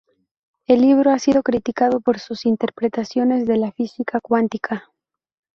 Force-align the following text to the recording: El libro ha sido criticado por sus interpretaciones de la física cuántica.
El 0.65 0.81
libro 0.81 1.11
ha 1.11 1.19
sido 1.19 1.43
criticado 1.43 1.99
por 2.01 2.17
sus 2.19 2.47
interpretaciones 2.47 3.45
de 3.45 3.57
la 3.57 3.71
física 3.71 4.19
cuántica. 4.19 4.89